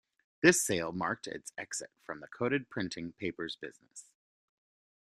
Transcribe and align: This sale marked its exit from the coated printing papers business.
This 0.41 0.65
sale 0.65 0.91
marked 0.91 1.27
its 1.27 1.53
exit 1.59 1.91
from 2.01 2.21
the 2.21 2.27
coated 2.27 2.71
printing 2.71 3.11
papers 3.11 3.55
business. 3.55 4.09